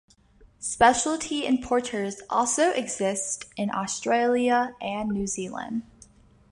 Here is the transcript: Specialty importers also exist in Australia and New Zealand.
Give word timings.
Specialty 0.57 1.45
importers 1.45 2.23
also 2.27 2.71
exist 2.71 3.45
in 3.55 3.69
Australia 3.69 4.75
and 4.81 5.09
New 5.09 5.27
Zealand. 5.27 5.83